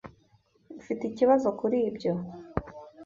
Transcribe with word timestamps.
Ufite 0.81 1.01
ikibazo 1.05 1.47
kuri 1.59 1.77
ibyo? 1.89 2.13